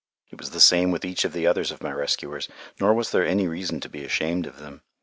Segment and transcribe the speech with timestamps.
[0.31, 3.23] It was the same with each of the others of my rescuers, nor was there
[3.23, 4.81] any reason to be ashamed of them.